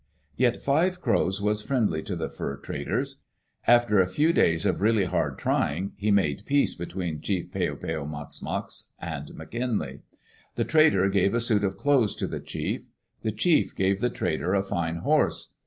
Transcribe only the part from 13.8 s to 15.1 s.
the trader a fine